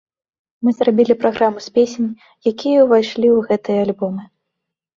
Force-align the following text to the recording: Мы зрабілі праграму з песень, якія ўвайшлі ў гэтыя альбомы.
Мы 0.67 0.71
зрабілі 0.77 1.15
праграму 1.23 1.59
з 1.67 1.75
песень, 1.75 2.09
якія 2.55 2.79
ўвайшлі 2.89 3.27
ў 3.37 3.47
гэтыя 3.51 3.79
альбомы. 3.87 4.23